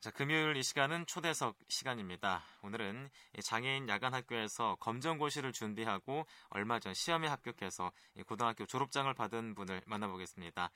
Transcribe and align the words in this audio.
자, 0.00 0.10
금요일 0.10 0.56
이 0.56 0.62
시간은 0.62 1.04
초대석 1.04 1.58
시간입니다. 1.68 2.42
오늘은 2.62 3.10
장애인 3.42 3.86
야간학교에서 3.86 4.78
검정고시를 4.80 5.52
준비하고 5.52 6.24
얼마 6.48 6.78
전 6.78 6.94
시험에 6.94 7.28
합격해서 7.28 7.92
고등학교 8.26 8.64
졸업장을 8.64 9.12
받은 9.12 9.54
분을 9.54 9.82
만나보겠습니다. 9.84 10.70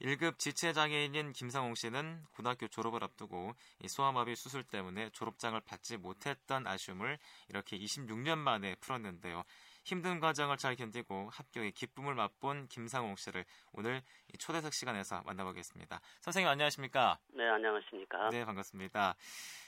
1급 0.00 0.38
지체장애인인 0.38 1.34
김상홍 1.34 1.74
씨는 1.74 2.24
고등학교 2.32 2.68
졸업을 2.68 3.04
앞두고 3.04 3.52
소아마비 3.86 4.34
수술 4.34 4.64
때문에 4.64 5.10
졸업장을 5.10 5.60
받지 5.60 5.98
못했던 5.98 6.66
아쉬움을 6.66 7.18
이렇게 7.50 7.78
26년 7.78 8.38
만에 8.38 8.76
풀었는데요. 8.76 9.44
힘든 9.84 10.20
과정을 10.20 10.56
잘 10.56 10.76
견디고 10.76 11.30
합격의 11.32 11.72
기쁨을 11.72 12.14
맛본 12.14 12.68
김상홍 12.68 13.16
씨를 13.16 13.44
오늘 13.72 14.02
초대석 14.38 14.72
시간에서 14.72 15.22
만나보겠습니다. 15.24 16.00
선생님 16.20 16.48
안녕하십니까? 16.50 17.18
네, 17.34 17.48
안녕하십니까? 17.48 18.30
네, 18.30 18.44
반갑습니다. 18.44 19.14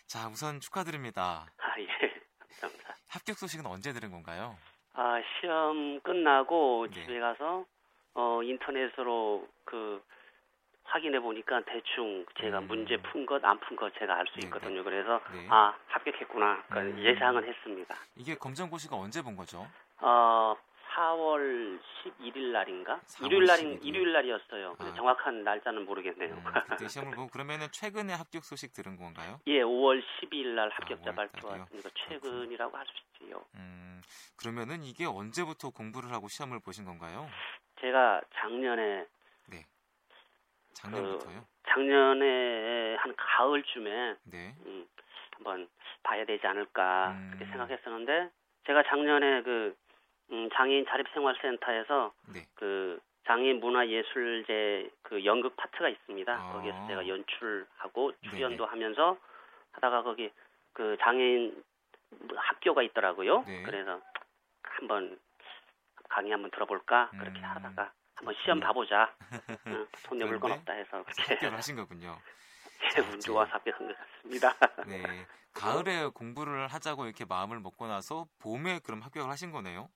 자, 0.06 0.28
우선 0.28 0.60
축하드립니다. 0.60 1.46
아, 1.56 1.80
예. 1.80 1.86
감사합니다. 2.60 2.94
합격 3.08 3.36
소식은 3.38 3.66
언제 3.66 3.92
들은 3.92 4.10
건가요? 4.10 4.56
아, 4.94 5.20
시험 5.40 6.00
끝나고 6.02 6.86
네. 6.92 7.00
집에 7.00 7.18
가서 7.18 7.64
어 8.14 8.42
인터넷으로 8.42 9.48
그 9.64 10.02
확인해 10.84 11.18
보니까 11.20 11.62
대충 11.64 12.26
제가 12.38 12.58
음. 12.58 12.66
문제 12.68 12.98
푼 12.98 13.24
것 13.24 13.42
안 13.42 13.58
푼 13.60 13.74
것 13.76 13.90
제가 13.98 14.18
알수 14.18 14.34
네, 14.40 14.46
있거든요. 14.46 14.84
그래서 14.84 15.18
네. 15.32 15.46
아 15.48 15.74
합격했구나. 15.86 16.64
그러니까 16.68 16.98
음. 17.00 17.02
예상은 17.02 17.42
했습니다. 17.48 17.94
이게 18.16 18.34
검정고시가 18.34 18.94
언제 18.96 19.22
본 19.22 19.34
거죠? 19.34 19.66
어 20.02 20.56
4월 20.94 21.80
11일 22.04 22.52
날인가? 22.52 23.00
4월 23.06 23.26
일요일 23.26 23.44
날인 23.46 23.78
11일. 23.80 23.84
일요일 23.86 24.12
날이었어요. 24.12 24.74
근데 24.76 24.92
아. 24.92 24.94
정확한 24.94 25.42
날짜는 25.44 25.86
모르겠네요. 25.86 26.34
음, 26.34 26.42
그때 26.84 26.88
시험을 26.88 27.14
보고 27.14 27.28
그러면은 27.28 27.68
최근에 27.72 28.12
합격 28.12 28.44
소식 28.44 28.72
들은 28.74 28.96
건가요? 28.96 29.40
예, 29.46 29.62
5월 29.62 30.02
12일 30.02 30.48
날 30.48 30.68
합격자 30.70 31.12
5월 31.12 31.16
발표 31.16 31.40
달이요? 31.48 31.60
왔으니까 31.60 31.88
최근이라고 31.94 32.76
할 32.76 32.84
수 32.86 32.92
있지요. 33.22 33.42
음, 33.54 34.02
그러면은 34.36 34.82
이게 34.84 35.06
언제부터 35.06 35.70
공부를 35.70 36.12
하고 36.12 36.28
시험을 36.28 36.60
보신 36.60 36.84
건가요? 36.84 37.26
제가 37.80 38.20
작년에 38.34 39.06
작년부터요? 40.74 41.44
작년에 41.68 42.96
한 42.96 43.14
가을쯤에 43.16 44.16
네. 44.24 44.54
음, 44.66 44.86
한번 45.32 45.68
봐야 46.02 46.24
되지 46.24 46.46
않을까 46.46 47.10
음. 47.10 47.30
그렇게 47.34 47.44
생각했었는데 47.50 48.30
제가 48.66 48.82
작년에 48.84 49.42
그 49.42 49.76
음, 50.30 50.48
장애인 50.54 50.86
자립생활센터에서 50.86 52.12
네. 52.32 52.46
그 52.54 53.00
장애인 53.26 53.60
문화예술제 53.60 54.90
그 55.02 55.24
연극 55.24 55.56
파트가 55.56 55.88
있습니다. 55.88 56.32
아. 56.32 56.52
거기에서 56.52 56.86
제가 56.86 57.06
연출하고. 57.06 58.12
출연도 58.30 58.66
하면서 58.66 59.16
하다가 59.72 60.02
거기 60.02 60.30
그 60.72 60.96
장애인 61.00 61.62
학교가 62.34 62.82
있더라고요. 62.82 63.44
네. 63.46 63.62
그래서 63.62 64.00
한번 64.62 65.18
강의 66.08 66.30
한번 66.32 66.50
들어볼까 66.50 67.10
그렇게 67.10 67.38
음. 67.40 67.44
하다가 67.44 67.92
한번 68.16 68.34
시험. 68.42 68.60
봐보자. 68.60 69.14
응, 69.66 69.86
돈 70.04 70.18
내볼 70.18 70.38
건 70.40 70.52
없다 70.52 70.72
해서 70.72 71.02
그렇게 71.02 71.34
합격을 71.34 71.56
하신 71.56 71.76
거군요. 71.76 72.18
예, 72.98 73.00
운 73.00 73.20
좋아서 73.20 73.52
합격한 73.52 73.86
것 73.86 73.96
같습니다. 73.96 74.54
네. 74.86 75.26
가을에 75.54 76.08
공부를 76.08 76.66
하자고 76.68 77.04
이렇게 77.04 77.24
마음을 77.24 77.60
먹고 77.60 77.86
나서 77.86 78.26
봄에 78.40 78.80
그럼 78.80 79.02
합격을 79.02 79.30
하신 79.30 79.52
거네요? 79.52 79.88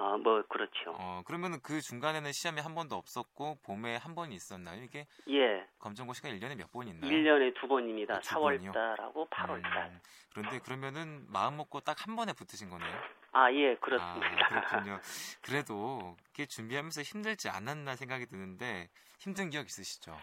아, 0.00 0.16
뭐 0.16 0.40
그렇죠. 0.48 0.94
어, 0.96 1.22
그러면은 1.26 1.58
그 1.60 1.80
중간에는 1.80 2.30
시험이 2.30 2.60
한 2.60 2.72
번도 2.76 2.94
없었고 2.94 3.58
봄에 3.64 3.96
한 3.96 4.14
번이 4.14 4.32
있었나요? 4.32 4.80
이게 4.84 5.08
예, 5.28 5.66
검정고시가 5.80 6.28
1년에 6.28 6.54
몇 6.56 6.70
번 6.70 6.86
있나요? 6.86 7.10
1년에 7.10 7.52
두 7.60 7.66
번입니다. 7.66 8.14
아, 8.14 8.20
두 8.20 8.38
번이요? 8.38 8.70
4월 8.70 8.74
달하고 8.74 9.26
8월 9.28 9.60
달. 9.62 9.86
음, 9.90 10.00
그런데 10.32 10.60
그러면은 10.60 11.24
마음 11.28 11.56
먹고 11.56 11.80
딱 11.80 11.96
한 12.06 12.14
번에 12.14 12.32
붙으신 12.32 12.70
거네요? 12.70 12.96
아, 13.32 13.52
예, 13.52 13.72
아, 13.72 13.76
그렇습니다. 13.80 14.48
그렇군요. 14.48 15.00
그래도 15.42 16.16
이게 16.30 16.46
준비하면서 16.46 17.02
힘들지 17.02 17.48
않았나 17.48 17.96
생각이 17.96 18.26
드는데 18.26 18.88
힘든 19.18 19.50
기억 19.50 19.66
있으시죠? 19.66 20.16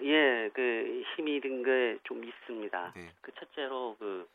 예, 0.00 0.48
그 0.54 1.02
힘이 1.14 1.42
든 1.42 1.62
게 1.62 1.98
좀 2.04 2.24
있습니다. 2.24 2.92
네. 2.96 3.12
그 3.20 3.32
첫째로 3.38 3.96
그 3.98 4.26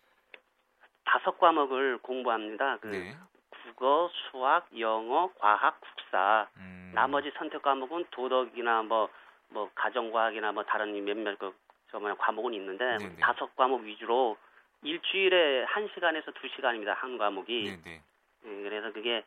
다섯 1.06 1.40
과목을 1.40 1.98
공부합니다. 2.04 2.78
그 2.78 2.88
네. 2.88 3.18
국어, 3.64 4.10
수학, 4.32 4.68
영어, 4.78 5.30
과학, 5.40 5.80
국사. 5.82 6.48
음, 6.58 6.92
나머지 6.94 7.32
선택 7.38 7.62
과목은 7.62 8.06
도덕이나 8.12 8.84
뭐 8.84 9.10
뭐 9.52 9.70
가정과학이나 9.74 10.52
뭐 10.52 10.64
다른 10.64 10.94
몇몇 11.04 11.38
그 11.40 11.54
저뭐 11.92 12.14
과목은 12.16 12.54
있는데 12.54 12.98
네네. 12.98 13.16
다섯 13.20 13.56
과목 13.56 13.82
위주로 13.82 14.38
일주일에 14.84 15.64
한 15.64 15.90
시간에서 15.94 16.32
두 16.34 16.48
시간입니다. 16.50 16.94
한 16.94 17.18
과목이. 17.18 17.64
네, 17.64 17.82
네. 17.84 18.02
예, 18.46 18.64
그래서 18.64 18.92
그게 18.94 19.24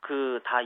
그 0.00 0.40
다 0.44 0.58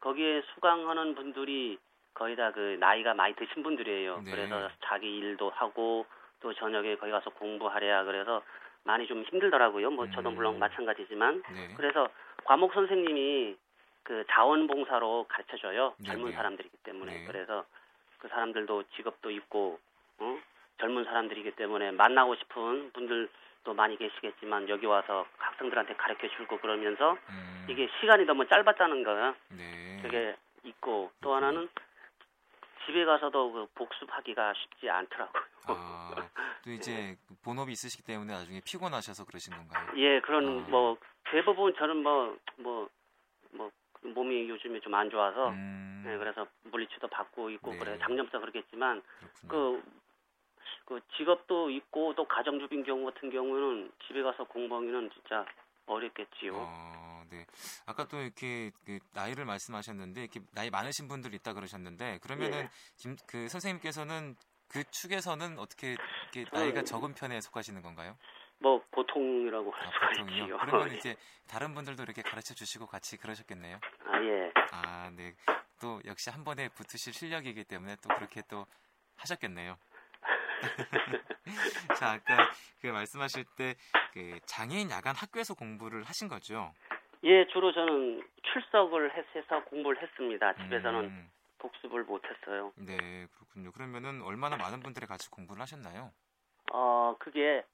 거기에 0.00 0.42
수강하는 0.52 1.14
분들이 1.14 1.78
거의 2.12 2.36
다 2.36 2.50
그 2.50 2.76
나이가 2.80 3.14
많이 3.14 3.34
드신 3.36 3.62
분들이에요. 3.62 4.22
네. 4.24 4.30
그래서 4.32 4.68
자기 4.84 5.16
일도 5.18 5.50
하고 5.50 6.04
또 6.40 6.52
저녁에 6.52 6.96
거기 6.96 7.12
가서 7.12 7.30
공부하랴 7.30 8.02
그래서 8.04 8.42
많이 8.82 9.06
좀 9.06 9.22
힘들더라고요. 9.22 9.90
뭐 9.92 10.10
저도 10.10 10.30
음. 10.30 10.34
물론 10.34 10.58
마찬가지지만 10.58 11.42
네. 11.54 11.74
그래서 11.76 12.08
과목 12.44 12.72
선생님이 12.74 13.56
그 14.02 14.24
자원봉사로 14.30 15.26
가르쳐 15.28 15.56
줘요. 15.56 15.94
네, 15.98 16.08
젊은 16.08 16.30
네. 16.30 16.36
사람들이기 16.36 16.76
때문에. 16.84 17.12
네. 17.12 17.24
그래서 17.26 17.64
그 18.18 18.28
사람들도 18.28 18.84
직업도 18.96 19.30
있고 19.30 19.78
어? 20.18 20.38
젊은 20.78 21.04
사람들이기 21.04 21.52
때문에 21.52 21.90
만나고 21.92 22.36
싶은 22.36 22.92
분들도 22.92 23.74
많이 23.74 23.96
계시겠지만 23.96 24.68
여기 24.68 24.86
와서 24.86 25.26
학생들한테 25.38 25.94
가르쳐 25.94 26.28
주고 26.36 26.58
그러면서 26.58 27.16
음, 27.30 27.66
이게 27.68 27.88
시간이 28.00 28.24
너무 28.24 28.46
짧았다는 28.46 29.02
거야. 29.04 29.34
네. 29.48 30.00
그게 30.02 30.36
있고 30.64 31.10
또. 31.20 31.34
하나는 31.34 31.68
집에 32.84 33.04
가서도 33.04 33.52
그 33.52 33.66
복습하기가 33.74 34.52
쉽지 34.54 34.90
않더라고요. 34.90 35.42
아, 35.68 36.14
또 36.64 36.70
이제 36.72 37.16
그 37.28 37.34
본업이 37.44 37.72
있으시기 37.72 38.02
때문에 38.04 38.32
나중에 38.32 38.60
피곤하셔서 38.64 39.24
그러신 39.26 39.54
건가요? 39.54 39.86
예, 39.96 40.20
그런 40.20 40.64
아. 40.64 40.68
뭐 40.68 40.96
대부분 41.30 41.74
저는 41.76 42.02
뭐 42.02 42.36
뭐 42.58 42.88
뭐 43.54 43.70
몸이 44.02 44.48
요즘에 44.48 44.80
좀 44.80 44.94
안 44.94 45.10
좋아서 45.10 45.48
음, 45.48 46.02
네, 46.04 46.16
그래서 46.18 46.46
물리치도 46.64 47.08
받고 47.08 47.50
있고 47.50 47.72
네. 47.72 47.78
그래 47.78 47.98
작년부터 47.98 48.38
그렇겠지만. 48.40 49.02
그, 49.48 49.82
그 50.84 51.00
직업도 51.16 51.70
있고 51.70 52.14
또 52.14 52.26
가정주부인 52.26 52.84
경우 52.84 53.04
같은 53.06 53.30
경우는 53.30 53.90
집에 54.06 54.22
가서 54.22 54.44
공부하기는 54.44 55.10
진짜 55.12 55.46
어렵겠지요. 55.86 56.52
어, 56.54 57.24
네. 57.30 57.46
아까 57.86 58.06
또 58.06 58.20
이렇게 58.20 58.70
그 58.84 58.98
나이를 59.14 59.46
말씀하셨는데 59.46 60.20
이렇게 60.20 60.40
나이 60.52 60.68
많으신 60.70 61.08
분들이 61.08 61.36
있다 61.36 61.54
그러셨는데 61.54 62.18
그러면은 62.22 62.58
예. 62.58 62.70
김, 62.96 63.16
그 63.26 63.48
선생님께서는 63.48 64.36
그 64.68 64.84
축에서는 64.90 65.58
어떻게 65.58 65.92
이렇게 66.32 66.44
저는- 66.50 66.54
나이가 66.54 66.82
적은 66.82 67.14
편에 67.14 67.40
속하시는 67.40 67.80
건가요? 67.82 68.16
뭐 68.58 68.82
보통이라고 68.92 69.70
할 69.70 69.86
아, 69.86 69.90
수가 69.90 70.08
보통이요. 70.08 70.42
있지요. 70.44 70.58
그러면 70.58 70.94
이제 70.94 71.16
다른 71.48 71.74
분들도 71.74 72.02
이렇게 72.02 72.22
가르쳐 72.22 72.54
주시고 72.54 72.86
같이 72.86 73.16
그러셨겠네요. 73.16 73.78
아 74.06 74.22
예. 74.22 74.52
아, 74.72 75.10
네. 75.14 75.34
또 75.80 76.00
역시 76.06 76.30
한 76.30 76.44
번에 76.44 76.68
붙으실 76.70 77.12
실력이기 77.12 77.64
때문에 77.64 77.96
또 78.02 78.08
그렇게 78.14 78.42
또 78.48 78.66
하셨겠네요. 79.16 79.76
자, 81.98 82.12
아까 82.12 82.50
그 82.80 82.86
말씀하실 82.88 83.44
때 83.56 83.74
그 84.14 84.38
장애인 84.46 84.90
야간 84.92 85.16
학교에서 85.16 85.54
공부를 85.54 86.04
하신 86.04 86.28
거죠? 86.28 86.72
예, 87.24 87.44
주로 87.48 87.72
저는 87.72 88.22
출석을 88.44 89.10
해서 89.12 89.64
공부를 89.64 90.00
했습니다. 90.00 90.54
집에서는 90.54 91.04
음, 91.06 91.30
복습을 91.68 92.04
못했어요. 92.04 92.72
네, 92.76 93.26
그렇군요. 93.34 93.72
그러면은 93.72 94.20
얼마나 94.22 94.56
많은 94.56 94.80
분들이 94.80 95.06
같이 95.06 95.30
공부를 95.30 95.62
하셨나요? 95.62 96.12
어, 96.72 97.16
그게 97.18 97.64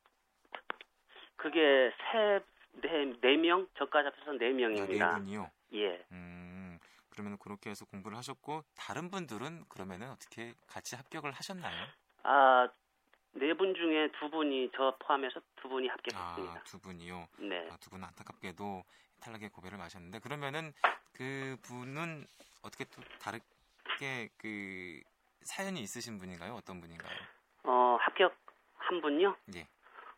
그게 1.36 1.90
세네네 2.12 3.36
명, 3.38 3.66
저까지 3.76 4.08
합해서 4.08 4.32
네 4.32 4.46
아, 4.46 4.48
네 4.48 4.52
명입니다. 4.52 5.14
분이요. 5.16 5.50
예. 5.74 6.04
음, 6.12 6.78
그러면 7.08 7.36
그렇게 7.38 7.70
해서 7.70 7.84
공부를 7.86 8.16
하셨고 8.18 8.62
다른 8.76 9.10
분들은 9.10 9.64
그러면은 9.68 10.10
어떻게 10.10 10.54
같이 10.68 10.94
합격을 10.94 11.32
하셨나요? 11.32 11.86
아, 12.22 12.68
네 13.32 13.52
분 13.54 13.74
중에 13.74 14.10
두 14.20 14.30
분이 14.30 14.70
저 14.76 14.96
포함해서 15.00 15.40
두 15.56 15.68
분이 15.68 15.88
합격했습니다. 15.88 16.60
아, 16.60 16.62
두 16.64 16.78
분이요. 16.80 17.26
네. 17.38 17.68
아, 17.70 17.76
두 17.78 17.90
분은 17.90 18.04
안타깝게도 18.06 18.84
탈락의 19.20 19.48
고배를 19.50 19.78
마셨는데 19.78 20.18
그러면은 20.20 20.72
그 21.12 21.56
분은 21.62 22.26
어떻게 22.62 22.84
또 22.84 23.02
다르 23.20 23.38
게그 24.00 25.02
사연이 25.42 25.80
있으신 25.80 26.18
분인가요? 26.18 26.54
어떤 26.54 26.80
분인가요? 26.80 27.12
어, 27.64 27.98
합격 28.00 28.34
한 28.76 29.00
분요? 29.02 29.36
예. 29.54 29.66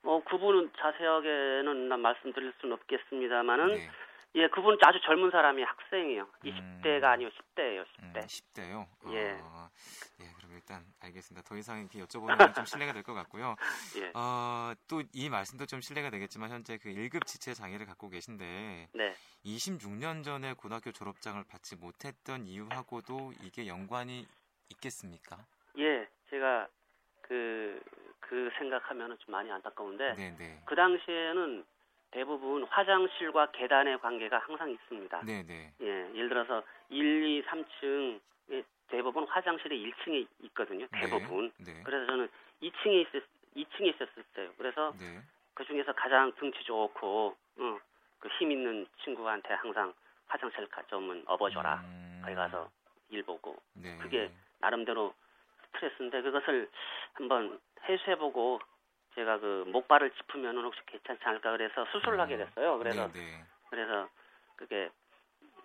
어, 0.05 0.23
그분은 0.25 0.71
자세하게는 0.79 1.89
나 1.89 1.97
말씀드릴 1.97 2.53
수는 2.61 2.75
없겠습니다만은 2.75 3.67
네. 3.69 3.91
예, 4.35 4.49
그분 4.49 4.79
아주 4.83 4.99
젊은 5.05 5.31
사람이 5.31 5.63
학생이요. 5.63 6.23
음. 6.23 6.81
20대가 6.83 7.05
아니고 7.05 7.31
10대예요, 7.31 7.85
음, 8.03 8.13
10대. 8.15 8.25
10대요. 8.25 8.87
예. 9.13 9.33
어, 9.43 9.69
예, 10.21 10.25
그럼 10.39 10.53
일단 10.55 10.83
알겠습니다. 11.01 11.47
더 11.47 11.55
이상 11.57 11.81
이렇게 11.81 11.99
여쭤보는 12.01 12.39
건좀 12.39 12.65
실례가 12.65 12.95
될 12.95 13.03
것 13.03 13.13
같고요. 13.13 13.57
예. 14.03 14.11
어, 14.15 14.73
또 14.89 15.03
이 15.13 15.29
말씀도 15.29 15.67
좀 15.67 15.83
실례가 15.83 16.09
되겠지만 16.09 16.51
현재 16.51 16.79
그 16.79 16.89
1급 16.89 17.27
지체 17.27 17.53
장애를 17.53 17.85
갖고 17.85 18.09
계신데 18.09 18.89
네. 18.95 19.15
26년 19.45 20.25
전에 20.25 20.55
고등학교 20.55 20.93
졸업장을 20.93 21.43
받지 21.45 21.77
못했던 21.77 22.47
이유하고도 22.47 23.33
이게 23.43 23.67
연관이 23.67 24.27
있겠습니까? 24.71 25.45
예, 25.79 26.09
제가 26.31 26.69
그, 27.21 27.79
그 28.21 28.51
생각하면은 28.59 29.19
좀 29.19 29.33
많이 29.33 29.51
안타까운데, 29.51 30.15
네, 30.15 30.31
네. 30.39 30.63
그 30.65 30.75
당시에는 30.75 31.65
대부분 32.13 32.63
화장실과 32.65 33.51
계단의 33.53 33.99
관계가 33.99 34.39
항상 34.39 34.71
있습니다. 34.71 35.23
네, 35.25 35.43
네. 35.43 35.73
예, 35.81 35.87
예를 36.15 36.29
들어서 36.29 36.63
1, 36.91 37.25
2, 37.25 37.43
3층, 37.43 38.21
에 38.51 38.63
대부분 38.89 39.25
화장실이 39.25 39.91
1층에 39.91 40.27
있거든요, 40.45 40.87
대부분. 40.93 41.51
네. 41.57 41.73
네. 41.73 41.83
그래서 41.83 42.07
저는 42.07 42.29
2층에 42.63 43.07
있었, 43.07 43.23
2층에 43.57 43.95
있었어요. 43.95 44.53
그래서 44.59 44.95
네. 45.01 45.21
그 45.55 45.65
중에서 45.65 45.93
가장 45.93 46.33
등치 46.39 46.63
좋고, 46.65 47.35
어, 47.57 47.79
그힘 48.21 48.53
있는 48.53 48.87
친구한테 49.03 49.55
항상 49.55 49.93
화장실 50.27 50.67
가져오면 50.69 51.25
업어줘라. 51.27 51.77
음, 51.85 52.21
거기 52.23 52.35
가서 52.35 52.71
일 53.09 53.23
보고. 53.23 53.57
네. 53.75 53.97
그게 53.99 54.31
나름대로 54.61 55.15
스트레스인데 55.67 56.23
그것을 56.23 56.69
한번 57.15 57.59
해소해보고 57.89 58.61
제가 59.15 59.39
그 59.39 59.65
목발을 59.69 60.11
짚으면 60.13 60.57
혹시 60.59 60.81
괜찮지 60.87 61.23
않을까 61.25 61.53
그래서 61.53 61.85
수술을 61.93 62.21
하게 62.21 62.37
됐어요. 62.37 62.79
그래서 62.79 63.09
네, 63.09 63.21
네. 63.21 63.45
그래서 63.71 64.09
그게 64.57 64.91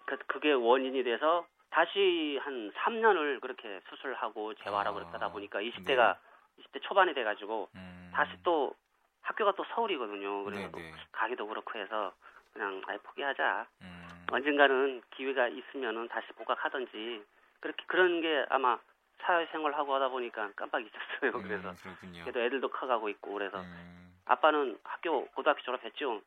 그, 0.05 0.17
그게 0.27 0.51
원인이 0.51 1.03
돼서 1.03 1.45
다시 1.69 2.39
한 2.41 2.71
3년을 2.71 3.41
그렇게 3.41 3.81
수술하고 3.89 4.53
재활하고 4.55 4.99
아, 4.99 5.09
그러다 5.09 5.31
보니까 5.31 5.59
20대가 5.59 6.17
20대 6.59 6.81
초반이 6.81 7.13
돼가지고 7.13 7.69
음, 7.75 8.11
다시 8.13 8.31
또 8.43 8.73
학교가 9.21 9.53
또 9.53 9.65
서울이거든요. 9.75 10.43
그래서 10.45 10.65
네, 10.65 10.71
또 10.71 10.79
네. 10.79 10.91
가기도 11.11 11.47
그렇고 11.47 11.77
해서 11.77 12.13
그냥 12.53 12.81
아예 12.87 12.97
포기하자. 12.97 13.67
음, 13.81 14.07
언젠가는 14.31 15.01
기회가 15.11 15.47
있으면은 15.47 16.07
다시 16.07 16.27
복학하든지 16.33 17.23
그렇게 17.59 17.83
그런 17.87 18.21
게 18.21 18.45
아마 18.49 18.79
사회생활 19.21 19.73
하고 19.73 19.95
하다 19.95 20.09
보니까 20.09 20.51
깜빡 20.55 20.81
잊었어요. 20.81 21.41
그래서 21.41 21.69
음, 21.69 21.75
그렇군요. 21.81 22.23
그래도 22.23 22.41
애들도 22.41 22.69
커가고 22.69 23.09
있고 23.09 23.33
그래서 23.33 23.61
음, 23.61 24.19
아빠는 24.25 24.79
학교 24.83 25.25
고등학교 25.31 25.61
졸업했죠. 25.63 26.21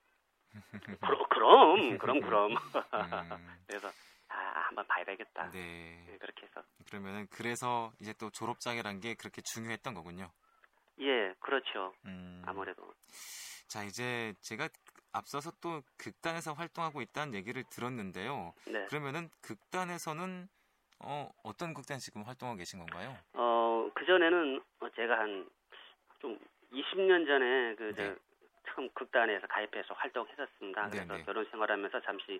그럼 1.30 1.98
그럼 1.98 1.98
그럼 1.98 2.20
그럼. 2.20 2.52
음, 2.52 2.56
그래서 3.66 3.88
아 4.28 4.34
한번 4.66 4.86
봐야 4.86 5.04
되겠다. 5.04 5.50
네. 5.50 6.04
네, 6.06 6.18
그렇게 6.18 6.46
해서 6.46 6.62
그러면은 6.88 7.26
그래서 7.30 7.92
이제 8.00 8.12
또 8.14 8.30
졸업장이란 8.30 9.00
게 9.00 9.14
그렇게 9.14 9.40
중요했던 9.42 9.94
거군요. 9.94 10.30
예 11.00 11.34
그렇죠. 11.40 11.94
음, 12.06 12.42
아무래도 12.46 12.92
자 13.68 13.84
이제 13.84 14.34
제가 14.40 14.68
앞서서 15.12 15.52
또 15.60 15.82
극단에서 15.96 16.52
활동하고 16.52 17.00
있다는 17.00 17.34
얘기를 17.34 17.64
들었는데요. 17.70 18.52
네. 18.66 18.84
그러면은 18.86 19.30
극단에서는 19.42 20.48
어, 21.00 21.30
어떤 21.42 21.74
극단 21.74 21.98
지금 21.98 22.22
활동하고 22.22 22.58
계신 22.58 22.78
건가요? 22.78 23.16
어, 23.34 23.90
그전에는 23.94 24.62
제가 24.96 25.18
한 25.18 25.48
좀 26.20 26.38
20년 26.72 27.26
전에 27.26 27.74
그, 27.76 27.94
저, 27.96 28.02
네. 28.02 28.14
처음 28.68 28.90
극단에서 28.90 29.46
가입해서 29.46 29.94
활동했었습니다. 29.94 30.82
네, 30.88 30.90
그래서 30.90 31.14
네. 31.16 31.22
결혼 31.24 31.46
생활하면서 31.50 32.00
잠시 32.02 32.38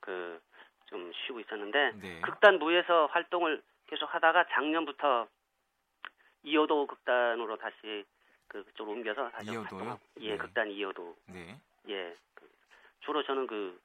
그, 0.00 0.38
좀 0.86 1.10
쉬고 1.14 1.40
있었는데, 1.40 1.92
네. 1.94 2.20
극단부에서 2.20 3.06
활동을 3.06 3.62
계속 3.86 4.14
하다가 4.14 4.48
작년부터 4.52 5.26
이어도 6.42 6.86
극단으로 6.88 7.56
다시 7.56 8.04
그, 8.48 8.64
쪽으로 8.74 8.96
옮겨서 8.96 9.30
다시 9.30 9.50
이어도요? 9.50 9.80
활동을- 9.80 9.98
예, 10.20 10.30
네. 10.32 10.36
극단 10.36 10.68
이어도. 10.68 11.16
네. 11.28 11.58
예. 11.88 12.14
그, 12.34 12.46
주로 13.00 13.22
저는 13.24 13.46
그, 13.46 13.80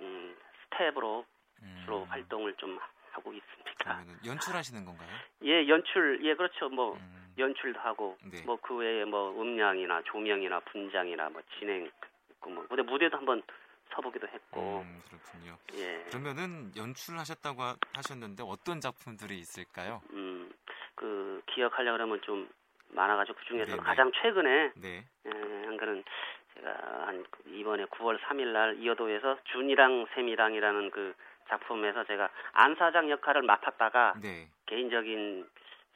음, 0.00 0.36
스텝으로 0.64 1.24
음, 1.62 1.80
주로 1.84 2.04
활동을 2.04 2.54
좀 2.56 2.78
하고 3.14 3.32
있습니다. 3.32 4.04
연출하시는 4.26 4.84
건가요? 4.84 5.08
예, 5.44 5.66
연출, 5.68 6.18
예, 6.22 6.34
그렇죠. 6.34 6.68
뭐, 6.68 6.94
음, 6.94 7.34
연출도 7.38 7.78
하고 7.80 8.16
네. 8.30 8.42
뭐그 8.44 8.76
외에 8.76 9.04
뭐 9.04 9.30
음량이나 9.40 10.02
조명이나 10.02 10.60
분장이나 10.60 11.28
뭐 11.30 11.42
진행 11.58 11.84
있고 12.30 12.50
뭐 12.50 12.66
근데 12.68 12.82
무대도 12.82 13.16
한번 13.16 13.42
서보기도 13.92 14.26
했고 14.28 14.80
음, 14.84 15.02
그렇군요. 15.08 15.56
예. 15.74 16.02
그러면은 16.10 16.70
연출하셨다고 16.76 17.62
하- 17.62 17.76
하셨는데 17.94 18.42
어떤 18.46 18.80
작품들이 18.80 19.38
있을까요? 19.38 20.00
음, 20.10 20.52
그 20.94 21.42
기억하려 21.46 21.92
그러면 21.92 22.20
좀 22.22 22.48
많아가지고 22.90 23.36
그 23.38 23.44
중에서 23.46 23.70
네네. 23.72 23.82
가장 23.82 24.10
최근에 24.22 24.72
네. 24.76 25.04
예, 25.26 25.30
한 25.66 25.76
거는 25.76 26.04
제가 26.54 26.70
한 27.06 27.24
이번에 27.46 27.84
9월 27.86 28.18
3일 28.20 28.52
날 28.52 28.76
이어도에서 28.78 29.38
준이랑 29.52 30.06
샘이랑이라는 30.14 30.90
그 30.92 31.14
작품에서 31.48 32.04
제가 32.04 32.28
안 32.52 32.74
사장 32.76 33.10
역할을 33.10 33.42
맡았다가 33.42 34.14
네. 34.22 34.48
개인적인 34.66 35.48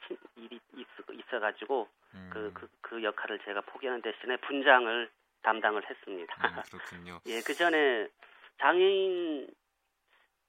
신- 0.07 0.17
일이 0.35 0.59
있- 0.75 0.87
있어 1.11 1.39
가지고 1.39 1.87
음, 2.15 2.29
그, 2.33 2.51
그, 2.53 2.67
그 2.81 3.03
역할을 3.03 3.39
제가 3.39 3.61
포기하는 3.61 4.01
대신에 4.01 4.37
분장을 4.37 5.09
담당을 5.43 5.87
했습니다. 5.89 6.35
음, 6.47 6.61
그렇군요. 6.71 7.19
예, 7.27 7.41
그 7.45 7.53
전에 7.53 8.07
장애인, 8.59 9.47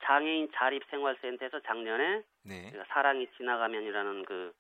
장애인 0.05 0.50
자립생활센터에서 0.55 1.61
작년에 1.61 2.23
네. 2.43 2.73
사랑이 2.88 3.26
지나가면이라는 3.37 4.25
그 4.25 4.53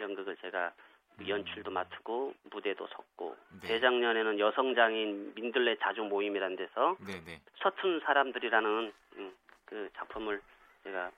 연극을 0.00 0.36
제가 0.36 0.72
음. 1.20 1.28
연출도 1.28 1.70
맡고 1.70 2.34
무대도 2.50 2.86
섰고 2.86 3.36
네. 3.62 3.68
재작년에는 3.68 4.38
여성 4.38 4.74
장애인 4.74 5.34
민들레 5.34 5.76
자주 5.80 6.02
모임이라는 6.02 6.56
데서 6.56 6.96
네, 7.06 7.20
네. 7.24 7.40
서툰 7.56 8.00
사람들이라는 8.04 8.92
음, 9.16 9.34
그 9.68 9.88
작품을 9.96 10.40
제가 10.82 11.10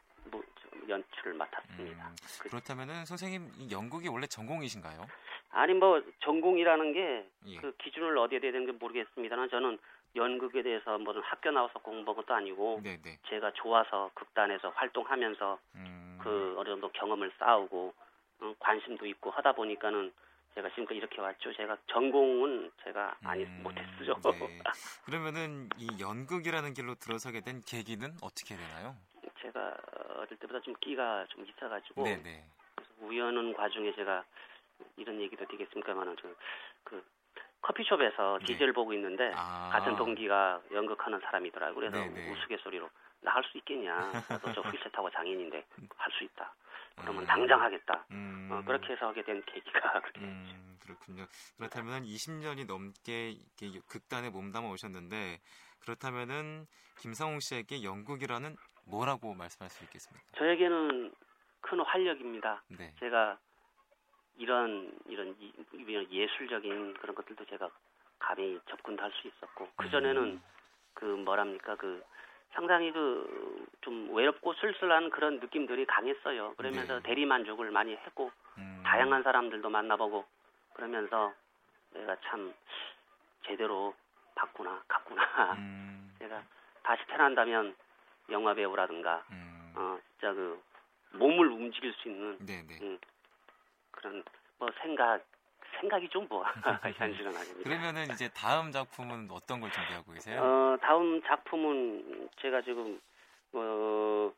연출을 0.88 1.35
맡았습니다. 1.35 2.08
음, 2.08 2.17
그- 2.43 2.49
그렇다면은 2.50 3.05
선생님 3.05 3.49
이 3.58 3.70
연극이 3.70 4.08
원래 4.08 4.26
전공이신가요? 4.26 5.06
아니 5.52 5.75
뭐 5.75 6.02
전공이라는 6.20 6.93
게 6.93 7.29
예. 7.47 7.56
그 7.58 7.73
기준을 7.79 8.19
어디에 8.19 8.41
대야 8.41 8.52
되는지 8.52 8.73
모르겠습니다만 8.73 9.50
저는 9.50 9.79
연극에 10.17 10.62
대해서 10.62 10.99
무슨 10.99 11.20
학교 11.23 11.50
나와서 11.52 11.79
공부한 11.79 12.17
것도 12.17 12.35
아니고 12.35 12.81
네, 12.82 13.00
네. 13.02 13.19
제가 13.29 13.52
좋아서 13.55 14.11
극단에서 14.14 14.70
활동하면서 14.70 15.58
음, 15.76 16.19
그 16.23 16.55
어느 16.58 16.69
정도 16.69 16.91
경험을 16.93 17.31
쌓고 17.38 17.94
어, 18.41 18.55
관심도 18.58 19.06
있고 19.06 19.31
하다 19.31 19.52
보니까는 19.52 20.12
제가 20.55 20.69
지금까지 20.70 20.97
이렇게 20.99 21.20
왔죠. 21.20 21.52
제가 21.55 21.76
전공은 21.87 22.73
제가 22.85 23.17
아니 23.25 23.44
음, 23.44 23.61
못했죠. 23.62 24.14
네. 24.30 24.59
그러면은 25.07 25.69
이 25.78 25.88
연극이라는 26.00 26.75
길로 26.75 26.95
들어서게 26.97 27.40
된 27.40 27.61
계기는 27.61 28.16
어떻게 28.23 28.57
되나요? 28.57 28.97
제가 29.40 29.76
어릴 30.16 30.37
때보다 30.38 30.61
좀 30.61 30.75
끼가 30.80 31.26
좀 31.28 31.47
있어가지고 31.47 32.02
네, 32.04 32.16
네. 32.16 32.45
그래서 32.75 32.90
우연한 33.00 33.54
과정에 33.54 33.95
제가 33.95 34.25
이런 34.97 35.21
얘기도 35.21 35.47
되겠습니까만은 35.47 36.16
저그 36.16 37.04
커피숍에서 37.62 38.38
네. 38.40 38.47
디젤 38.47 38.73
보고 38.73 38.92
있는데 38.95 39.33
아. 39.37 39.71
같은 39.73 39.95
동기가 39.97 40.61
연극하는 40.73 41.21
사람이더라고요. 41.21 41.75
그래서 41.90 41.97
네네. 41.97 42.33
우스갯소리로 42.33 42.88
나 43.23 43.33
할 43.33 43.45
수 43.45 43.59
있겠냐? 43.59 43.95
나도 44.28 44.52
저 44.54 44.62
휠체어 44.62 44.90
타고 44.92 45.11
장인인데 45.11 45.64
할 45.97 46.12
수 46.12 46.25
있다. 46.25 46.52
그러면 46.97 47.23
음. 47.23 47.26
당장 47.26 47.61
하겠다. 47.61 48.04
음, 48.11 48.49
어, 48.52 48.62
그렇게 48.64 48.92
해서 48.92 49.06
하게 49.09 49.23
된 49.23 49.42
계기가 49.47 49.80
그렇게 50.02 50.20
음, 50.20 50.78
그렇군요. 50.82 51.26
그렇다면 51.56 52.04
20년이 52.04 52.66
넘게 52.66 53.37
극단에 53.88 54.30
몸담아 54.30 54.68
오셨는데 54.68 55.40
그렇다면은 55.80 56.66
김상홍 56.99 57.40
씨에게 57.40 57.82
연극이라는 57.82 58.56
뭐라고 58.87 59.35
말씀할 59.35 59.70
수 59.70 59.85
있겠습니까? 59.85 60.26
저에게는 60.37 61.12
큰 61.62 61.80
활력입니다. 61.80 62.62
네. 62.68 62.92
제가 62.99 63.38
이런 64.37 64.92
이런 65.06 65.35
이- 65.38 65.52
이런 65.73 66.11
예술적인 66.11 66.94
그런 66.94 67.14
것들도 67.14 67.44
제가 67.47 67.68
감히 68.18 68.59
접근도 68.68 69.02
할 69.02 69.11
수 69.12 69.28
있었고 69.28 69.68
그 69.76 69.90
전에는 69.90 70.23
음, 70.23 70.42
그 70.94 71.04
뭐랍니까 71.04 71.76
그 71.76 72.02
상당히 72.52 72.92
그 72.92 73.61
좀 73.83 74.14
외롭고 74.14 74.52
쓸쓸한 74.54 75.11
그런 75.11 75.40
느낌들이 75.40 75.87
강했어요. 75.87 76.54
그러면서 76.57 76.97
네. 76.97 77.02
대리 77.02 77.26
만족을 77.26 77.71
많이 77.71 77.92
했고 77.92 78.30
음, 78.59 78.83
다양한 78.85 79.23
사람들도 79.23 79.69
만나보고 79.69 80.25
그러면서 80.75 81.33
내가 81.92 82.16
참 82.26 82.52
제대로 83.47 83.95
봤구나 84.35 84.83
갔구나. 84.87 85.54
음, 85.54 86.14
제가 86.21 86.42
다시 86.83 87.02
태어난다면 87.07 87.75
영화 88.30 88.54
배우라든가 88.54 89.25
음, 89.30 89.73
어 89.76 89.99
진짜 90.12 90.33
그 90.35 90.62
몸을 91.12 91.49
움직일 91.49 91.92
수 91.95 92.09
있는 92.09 92.37
네, 92.40 92.62
네. 92.66 92.78
음, 92.83 92.99
그런 93.92 94.23
뭐 94.59 94.69
생각 94.83 95.25
생각이죠 95.80 96.22
뭐 96.22 96.44
현실은 96.96 97.37
아닙니다. 97.37 97.62
그러면은 97.62 98.04
이제 98.12 98.28
다음 98.34 98.70
작품은 98.70 99.28
어떤 99.30 99.60
걸 99.60 99.70
준비하고 99.70 100.12
계세요? 100.12 100.42
어, 100.42 100.76
다음 100.80 101.22
작품은 101.22 102.28
제가 102.40 102.62
지금 102.62 103.00
어, 103.52 104.32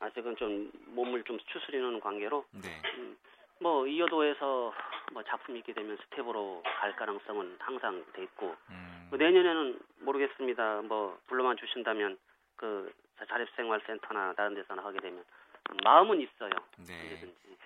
아직은 0.00 0.36
좀 0.36 0.70
몸을 0.88 1.22
좀 1.24 1.38
추스리는 1.46 2.00
관계로 2.00 2.44
네. 2.50 2.82
음, 2.96 3.16
뭐 3.60 3.86
이어도에서 3.86 4.74
뭐 5.12 5.22
작품이 5.22 5.60
있게 5.60 5.72
되면 5.72 5.96
스텝으로 5.96 6.62
갈 6.80 6.94
가능성은 6.96 7.56
항상 7.60 8.04
돼 8.12 8.24
있고 8.24 8.54
음, 8.70 9.06
뭐 9.10 9.18
내년에는 9.18 9.78
모르겠습니다. 10.00 10.82
뭐 10.82 11.18
불러만 11.28 11.56
주신다면 11.56 12.18
그 12.56 12.92
자립생활센터나 13.28 14.34
다른 14.34 14.54
데서나 14.54 14.84
하게 14.84 14.98
되면 15.00 15.24
마음은 15.84 16.20
있어요. 16.20 16.50
네. 16.86 17.20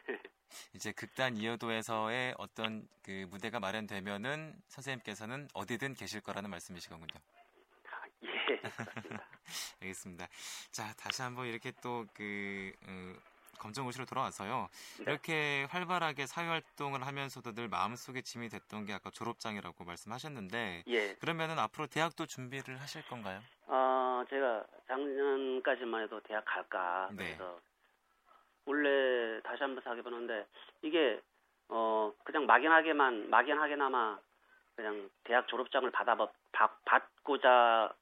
이제 0.75 0.93
극단 0.93 1.37
이어도에서의 1.37 2.35
어떤 2.39 2.87
그 3.03 3.27
무대가 3.31 3.61
마련되면은 3.61 4.55
선생님께서는 4.69 5.49
어디든 5.55 5.95
계실 5.95 6.21
거라는 6.21 6.51
말씀이시군요. 6.51 7.07
예. 8.25 8.29
알겠습니다. 9.83 10.29
자, 10.71 10.93
다시 10.95 11.23
한번 11.23 11.47
이렇게 11.47 11.73
또그 11.83 12.73
어, 12.87 13.15
검정고시로 13.59 14.05
돌아와서요. 14.05 14.69
네. 14.99 15.05
이렇게 15.11 15.67
활발하게 15.71 16.27
사회 16.27 16.47
활동을 16.47 17.07
하면서도 17.07 17.55
늘 17.55 17.69
마음속에 17.69 18.23
짐이 18.23 18.49
됐던 18.49 18.87
게 18.87 18.93
아까 18.93 19.11
졸업장이라고 19.11 19.85
말씀하셨는데 19.85 20.85
예, 20.87 21.15
그러면은 21.15 21.59
앞으로 21.59 21.87
대학도 21.87 22.27
준비를 22.27 22.81
하실 22.81 23.03
건가요? 23.07 23.41
어, 23.67 24.23
제가 24.29 24.65
작년까지만 24.89 26.05
해도 26.05 26.21
대학 26.21 26.45
갈까 26.45 27.09
네. 27.13 27.37
그래서 27.37 27.59
원래 28.67 29.41
다시 29.43 29.63
한번 29.63 29.83
생각해 29.83 30.03
보는데 30.03 30.47
이게 30.83 31.21
어 31.69 32.13
그냥 32.25 32.47
막연하게만 32.47 33.31
막연하게나마 33.31 34.19
그냥 34.77 35.09
대학 35.25 35.49
졸업장을 35.49 35.91
받아 35.91 36.15
받, 36.15 36.85
받고자 36.85 37.93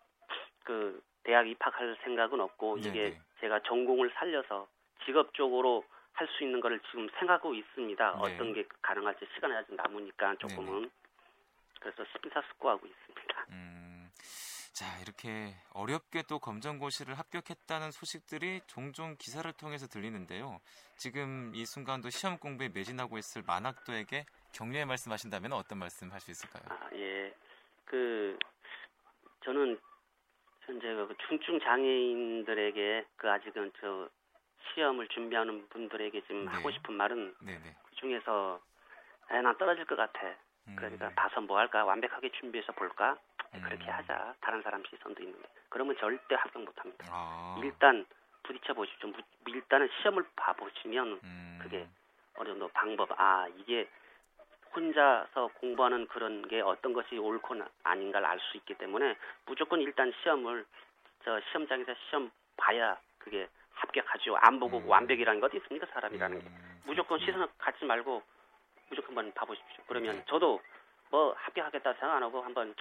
그 0.64 1.02
대학 1.22 1.48
입학할 1.48 1.96
생각은 2.02 2.40
없고 2.40 2.78
네, 2.80 2.88
이게 2.88 3.10
네. 3.10 3.20
제가 3.40 3.60
전공을 3.60 4.10
살려서 4.14 4.66
직업적으로 5.04 5.84
할 6.14 6.28
수 6.28 6.44
있는 6.44 6.60
거를 6.60 6.80
지금 6.90 7.08
생각하고 7.18 7.54
있습니다. 7.54 8.10
네. 8.12 8.34
어떤 8.34 8.52
게 8.52 8.64
가능할지 8.82 9.26
시간이 9.34 9.54
아직 9.54 9.74
남으니까 9.74 10.36
조금은 10.36 10.90
그래서 11.80 12.04
심사숙고하고 12.12 12.86
있습니다. 12.86 13.46
음, 13.50 13.73
자, 14.74 14.98
이렇게 15.00 15.54
어렵게 15.72 16.24
또 16.28 16.40
검정고시를 16.40 17.14
합격했다는 17.14 17.92
소식들이 17.92 18.60
종종 18.66 19.14
기사를 19.16 19.50
통해서 19.52 19.86
들리는데요. 19.86 20.60
지금 20.96 21.52
이 21.54 21.64
순간도 21.64 22.10
시험 22.10 22.38
공부에 22.38 22.70
매진하고 22.70 23.16
있을 23.18 23.42
만학도에게 23.46 24.26
격려의 24.52 24.86
말씀하신다면 24.86 25.52
어떤 25.52 25.78
말씀 25.78 26.10
할 26.10 26.18
수 26.20 26.32
있을까요? 26.32 26.64
아, 26.68 26.88
예. 26.94 27.32
그 27.84 28.36
저는 29.44 29.78
현재 30.62 30.88
그 30.88 31.14
중증 31.28 31.60
장애인들에게 31.60 33.06
그 33.16 33.30
아직은 33.30 33.70
저 33.80 34.08
시험을 34.74 35.06
준비하는 35.08 35.68
분들에게 35.68 36.20
지금 36.22 36.46
네. 36.46 36.50
하고 36.50 36.72
싶은 36.72 36.94
말은 36.94 37.36
네네. 37.38 37.76
그 37.84 37.94
중에서 37.94 38.60
에, 39.30 39.40
난 39.40 39.56
떨어질 39.56 39.84
것 39.84 39.94
같아. 39.94 40.36
음, 40.68 40.76
그러니까 40.76 41.10
봐서 41.14 41.40
뭐 41.40 41.58
할까? 41.58 41.84
완벽하게 41.84 42.30
준비해서 42.32 42.72
볼까? 42.72 43.16
그렇게 43.62 43.84
음. 43.84 43.92
하자. 43.92 44.34
다른 44.40 44.62
사람 44.62 44.82
시선도 44.84 45.22
있는데. 45.22 45.48
그러면 45.68 45.96
절대 45.98 46.34
합격 46.34 46.62
못 46.64 46.78
합니다. 46.80 47.06
아, 47.10 47.58
일단 47.62 48.04
부딪혀 48.42 48.74
보십시오. 48.74 49.08
무- 49.10 49.16
일단은 49.48 49.88
시험을 50.00 50.24
봐 50.36 50.52
보시면 50.54 51.20
음, 51.22 51.58
그게 51.62 51.86
어느 52.36 52.48
정도 52.48 52.68
방법, 52.68 53.08
아, 53.18 53.46
이게 53.58 53.88
혼자서 54.74 55.48
공부하는 55.60 56.08
그런 56.08 56.46
게 56.48 56.60
어떤 56.60 56.92
것이 56.92 57.16
옳고 57.16 57.54
나- 57.54 57.68
아닌가를 57.84 58.26
알 58.26 58.40
수 58.40 58.56
있기 58.56 58.74
때문에 58.74 59.16
무조건 59.46 59.80
일단 59.80 60.12
시험을 60.22 60.66
저 61.24 61.40
시험장에서 61.50 61.94
시험 62.08 62.30
봐야 62.56 62.98
그게 63.18 63.48
합격하죠. 63.74 64.36
안 64.36 64.58
보고 64.58 64.78
음. 64.78 64.88
완벽이라는 64.88 65.40
게 65.40 65.46
어디 65.46 65.56
있습니까? 65.58 65.86
사람이라는 65.92 66.38
게. 66.40 66.44
음, 66.46 66.80
무조건. 66.84 67.18
시선을 67.20 67.46
갖지 67.58 67.84
말고 67.84 68.22
무조건 68.88 69.16
한번 69.16 69.32
봐보십시오. 69.34 69.84
그러면 69.86 70.16
네. 70.16 70.24
저도 70.28 70.60
뭐 71.10 71.34
합격하겠다 71.36 71.92
생각 71.94 72.16
안 72.16 72.22
하고 72.22 72.42
한번 72.42 72.74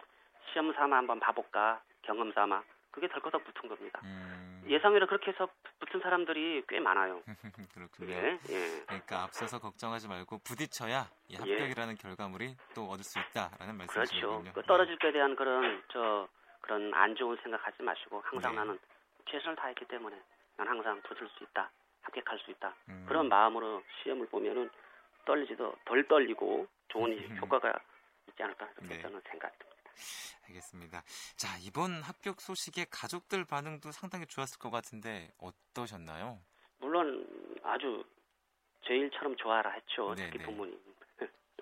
시험 0.51 0.73
삼아 0.73 0.97
한번 0.97 1.19
봐볼까 1.19 1.81
경험 2.01 2.31
삼아 2.33 2.63
그게 2.91 3.07
덜커덕 3.07 3.43
붙은 3.43 3.69
겁니다. 3.69 3.99
음, 4.03 4.63
예상외로 4.67 5.07
그렇게 5.07 5.31
해서 5.31 5.49
붙은 5.79 5.99
사람들이 6.01 6.63
꽤 6.69 6.79
많아요. 6.79 7.23
그렇군요. 7.73 8.13
예, 8.13 8.39
예. 8.49 8.83
그러니까 8.85 9.23
앞서서 9.23 9.59
걱정하지 9.59 10.07
말고 10.07 10.39
부딪혀야 10.43 11.09
이 11.29 11.35
합격이라는 11.35 11.95
결과물이 11.95 12.55
또 12.75 12.83
얻을 12.85 13.03
수 13.03 13.19
있다라는 13.19 13.81
예. 13.81 13.87
그렇죠. 13.87 13.99
말씀이시군요. 13.99 14.53
그 14.53 14.61
떨어질 14.63 14.97
거에 14.99 15.11
대한 15.11 15.35
그런 15.35 15.81
저 15.91 16.27
그런 16.61 16.93
안 16.93 17.15
좋은 17.15 17.35
생각하지 17.41 17.81
마시고 17.81 18.21
항상 18.25 18.51
네. 18.51 18.57
나는 18.59 18.79
최선을 19.29 19.55
다했기 19.55 19.85
때문에 19.85 20.15
난 20.57 20.67
항상 20.67 21.01
붙을 21.01 21.27
수 21.29 21.43
있다, 21.43 21.71
합격할 22.03 22.39
수 22.39 22.51
있다. 22.51 22.73
음, 22.89 23.05
그런 23.07 23.27
마음으로 23.27 23.81
시험을 24.03 24.27
보면은 24.27 24.69
떨리지도 25.25 25.75
덜 25.85 26.07
떨리고 26.07 26.67
좋은 26.89 27.37
효과가 27.37 27.73
있지 28.29 28.43
않을까 28.43 28.65
이렇게 28.77 28.95
네. 28.95 29.01
저는 29.01 29.21
생각합니다. 29.29 29.65
알겠습니다. 30.47 31.03
자, 31.37 31.57
이번 31.61 32.01
합격 32.01 32.41
소식에 32.41 32.85
가족들 32.89 33.45
반응도 33.45 33.91
상당히 33.91 34.25
좋았을 34.25 34.59
것 34.59 34.71
같은데 34.71 35.31
어떠셨나요? 35.39 36.39
물론 36.79 37.59
아주 37.63 38.03
제 38.85 38.95
일처럼 38.95 39.35
좋아라 39.37 39.71
했죠. 39.71 40.13
네, 40.15 40.25
특히 40.25 40.39
네. 40.39 40.45
부모님. 40.45 40.79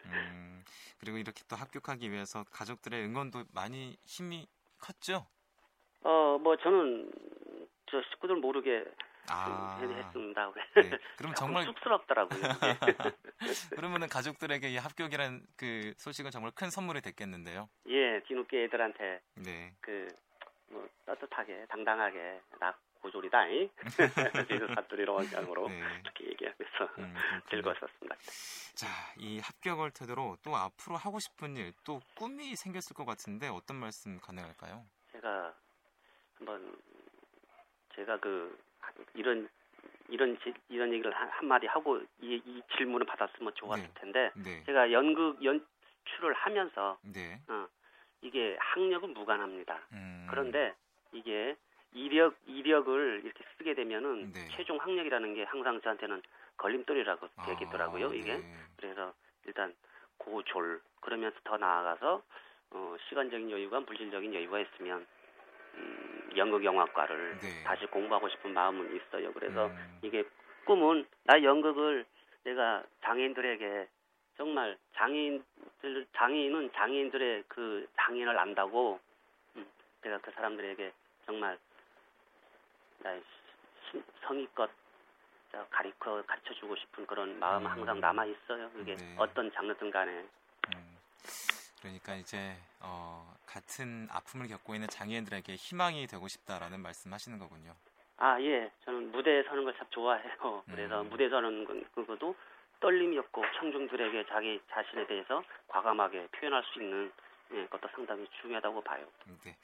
음, 0.06 0.64
그리고 1.00 1.18
이렇게 1.18 1.44
또 1.48 1.56
합격하기 1.56 2.12
위해서 2.12 2.44
가족들의 2.52 3.04
응원도 3.06 3.46
많이 3.54 3.98
힘이 4.04 4.48
컸죠? 4.80 5.28
어, 6.04 6.40
뭐 6.42 6.58
저는 6.58 7.12
저 7.90 8.02
식구들 8.10 8.38
모르게 8.38 8.84
아, 9.32 9.78
좀 9.80 9.94
했습니다. 9.94 10.54
네. 10.76 10.90
그럼 11.18 11.34
조금 11.34 11.36
정말 11.36 11.66
쑥스럽더라고요. 11.66 12.40
그러면은 13.76 14.08
가족들에게 14.08 14.70
이 14.70 14.78
합격이라는 14.78 15.46
그 15.58 15.94
소식은 15.98 16.32
정말 16.32 16.52
큰 16.54 16.70
선물이 16.70 17.02
됐겠는데요. 17.02 17.70
예, 17.88 18.22
뒤늦게 18.28 18.66
애들한테 18.66 19.22
네. 19.36 19.74
그뭐 19.82 20.88
떳떳하게 21.06 21.66
당당하게 21.70 22.42
나 22.60 22.74
고졸이다. 23.02 23.48
이 23.50 23.70
지금 24.48 24.74
사투리로 24.76 25.14
원장으로 25.14 25.68
네. 25.68 25.80
이렇게 26.04 26.26
얘기하면서 26.26 26.84
음, 27.00 27.14
그렇군요. 27.14 27.42
즐거웠었습니다. 27.50 28.16
자, 28.76 28.88
이 29.18 29.40
합격을 29.40 29.92
토대로 29.92 30.38
또 30.44 30.56
앞으로 30.56 30.98
하고 30.98 31.20
싶은 31.20 31.58
일, 31.58 31.74
또 31.84 32.00
꿈이 32.16 32.56
생겼을 32.56 32.96
것 32.96 33.06
같은데 33.06 33.48
어떤 33.48 33.78
말씀 33.78 34.20
가능할까요? 34.20 34.86
제가 35.12 35.54
한번 36.36 36.76
제가 37.96 38.20
그 38.20 38.58
이런 39.14 39.50
이런 40.10 40.38
지- 40.40 40.54
이런 40.70 40.92
얘기를 40.92 41.12
한, 41.14 41.30
한마디 41.30 41.68
하고 41.68 42.00
이, 42.20 42.42
이 42.46 42.62
질문을 42.76 43.06
받았으면 43.06 43.54
좋았을 43.56 43.84
네. 43.84 43.92
텐데 43.96 44.32
네. 44.36 44.64
제가 44.66 44.92
연극 44.92 45.42
연출을 45.44 46.34
하면서 46.34 46.98
네. 47.02 47.40
어, 47.48 47.68
이게 48.22 48.58
학력은 48.60 49.14
무관합니다. 49.14 49.80
음, 49.94 50.28
그런데 50.30 50.74
이게 51.14 51.56
이력 51.94 52.36
이력을 52.46 53.22
이렇게 53.24 53.44
쓰게 53.58 53.74
되면은 53.74 54.34
네. 54.34 54.48
최종 54.56 54.78
학력이라는 54.78 55.34
게 55.34 55.44
항상 55.44 55.80
저한테는 55.82 56.22
걸림돌이라고 56.58 57.28
아, 57.38 57.46
되겠더라고요. 57.46 58.14
이게 58.14 58.36
네. 58.38 58.54
그래서 58.78 59.14
일단 59.46 59.74
고졸 60.18 60.82
그러면서 61.00 61.38
더 61.44 61.58
나아가서 61.58 62.22
어, 62.72 62.96
시간적인 63.10 63.50
여유가 63.50 63.80
물질적인 63.80 64.34
여유가 64.34 64.60
있으면 64.60 65.06
음, 65.76 66.30
연극 66.38 66.64
영화과를 66.64 67.38
네. 67.40 67.64
다시 67.64 67.86
공부하고 67.88 68.30
싶은 68.30 68.54
마음은 68.54 68.96
있어요. 68.96 69.32
그래서 69.34 69.68
음, 69.68 70.00
이게 70.02 70.24
꿈은 70.66 71.06
나 71.24 71.42
연극을 71.42 72.06
내가 72.44 72.84
장애인들에게 73.04 73.88
정말 74.38 74.78
장애인들 74.96 76.08
장애인은 76.16 76.72
장애인들의 76.74 77.44
그 77.48 77.88
장애인을 77.98 78.38
안다고 78.40 79.00
음, 79.56 79.66
내가 80.02 80.18
그 80.20 80.32
사람들에게 80.32 80.92
정말 81.26 81.58
나의 83.00 83.22
신- 83.90 84.04
성의껏 84.24 84.70
저 85.52 85.66
가르쳐 85.70 86.24
가르쳐 86.26 86.54
주고 86.54 86.76
싶은 86.78 87.06
그런 87.06 87.38
마음은 87.40 87.66
음. 87.66 87.72
항상 87.72 88.00
남아 88.00 88.26
있어요. 88.26 88.72
이게 88.80 88.96
네. 88.96 89.16
어떤 89.18 89.52
장르든 89.52 89.92
간에 89.92 90.12
음. 90.14 90.98
그러니까 91.82 92.16
이제 92.16 92.56
어, 92.80 93.36
같은 93.46 94.08
아픔을 94.12 94.48
겪고 94.48 94.76
있는 94.76 94.88
장애인들에게 94.88 95.56
희망이 95.56 96.08
되고 96.08 96.28
싶다라는 96.28 96.80
말씀하시는 96.82 97.38
거군요. 97.40 97.74
아 98.18 98.40
예, 98.42 98.72
저는 98.86 99.12
무대에 99.12 99.44
서는 99.44 99.64
걸 99.64 99.74
참 99.78 99.88
좋아해요. 99.90 100.64
그래서 100.68 101.02
음. 101.02 101.10
무대에 101.10 101.28
서는 101.30 101.66
건 101.66 101.84
그것도 101.96 102.36
떨림이 102.80 103.18
없고 103.18 103.44
청중들에게 103.60 104.26
자기 104.28 104.60
자신에 104.72 105.06
대해서 105.08 105.44
과감하게 105.68 106.28
표현할 106.28 106.64
수 106.72 106.82
있는 106.82 107.12
예, 107.54 107.66
것도 107.68 107.88
상당히 107.96 108.28
중요하다고 108.42 108.82
봐요. 108.84 109.06
네, 109.44 109.56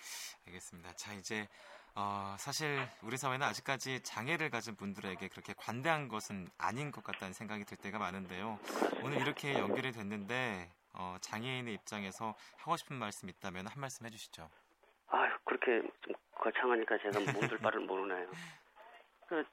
알겠습니다. 0.47 0.93
자, 0.93 1.13
이제 1.13 1.47
어, 1.95 2.36
사실 2.38 2.79
우리 3.01 3.15
사회는 3.17 3.45
아직까지 3.47 4.01
장애를 4.03 4.50
가진 4.50 4.75
분들에게 4.75 5.27
그렇게 5.29 5.53
관대한 5.57 6.07
것은 6.07 6.47
아닌 6.57 6.91
것 6.91 7.03
같다는 7.03 7.33
생각이 7.33 7.63
들 7.65 7.77
때가 7.77 7.97
많은데요. 7.97 8.59
오늘 9.03 9.19
이렇게 9.21 9.53
연결이 9.53 9.91
됐는데 9.91 10.69
어, 10.94 11.15
장애인의 11.22 11.74
입장에서 11.75 12.36
하고 12.58 12.77
싶은 12.77 12.96
말씀 12.98 13.29
있다면 13.29 13.67
한 13.67 13.79
말씀 13.79 14.06
해주시죠. 14.06 14.50
아유, 15.10 15.32
그렇게 15.46 15.82
좀 16.01 16.15
거창하니까 16.36 16.98
제가 16.98 17.20
몸둘 17.51 17.58
바를 17.60 17.82
모르나요. 17.82 18.29
그 19.27 19.44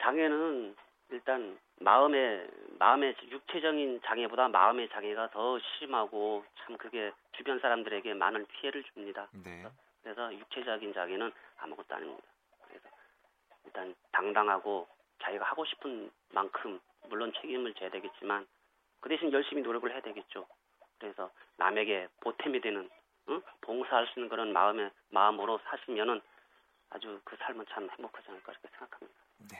장애는 0.00 0.76
일단 1.10 1.58
마음의 1.80 2.48
마음의 2.78 3.16
육체적인 3.30 4.00
장애보다 4.04 4.48
마음의 4.48 4.88
장애가 4.90 5.30
더 5.30 5.58
심하고 5.58 6.44
참 6.58 6.76
그게 6.76 7.12
주변 7.32 7.58
사람들에게 7.60 8.14
많은 8.14 8.46
피해를 8.46 8.82
줍니다. 8.84 9.28
네. 9.32 9.64
그래서 10.02 10.32
육체적인 10.34 10.92
장애는 10.92 11.32
아무것도 11.58 11.94
아닙니다. 11.94 12.26
그래서 12.66 12.88
일단 13.64 13.94
당당하고 14.12 14.86
자기가 15.22 15.44
하고 15.44 15.64
싶은 15.64 16.10
만큼 16.30 16.80
물론 17.08 17.32
책임을 17.40 17.74
져야 17.74 17.90
되겠지만 17.90 18.46
그 19.04 19.10
대신 19.10 19.30
열심히 19.30 19.60
노력을 19.60 19.92
해야 19.92 20.00
되겠죠. 20.00 20.46
그래서 20.98 21.30
남에게 21.58 22.08
보탬이 22.22 22.58
되는 22.62 22.88
응? 23.28 23.42
봉사할 23.60 24.06
수 24.06 24.18
있는 24.18 24.30
그런 24.30 24.50
마음의 24.54 24.90
마음으로 25.10 25.60
사시면은 25.68 26.22
아주 26.88 27.20
그 27.22 27.36
삶은 27.36 27.66
참 27.68 27.86
행복하지 27.90 28.30
않을까 28.30 28.52
이렇게 28.52 28.68
생각합니다. 28.68 29.20
네, 29.50 29.58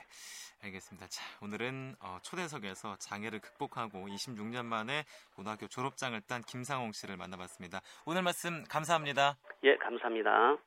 알겠습니다. 0.63 1.07
자, 1.09 1.23
오늘은 1.43 1.95
어, 2.01 2.17
초대석에서 2.23 2.95
장애를 2.95 3.39
극복하고 3.39 4.07
26년 4.07 4.65
만에 4.65 5.03
고등학교 5.35 5.67
졸업장을 5.67 6.19
딴 6.21 6.41
김상홍 6.41 6.93
씨를 6.93 7.15
만나봤습니다. 7.15 7.81
오늘 8.07 8.23
말씀 8.23 8.63
감사합니다. 8.63 9.37
예, 9.63 9.75
감사합니다. 9.77 10.57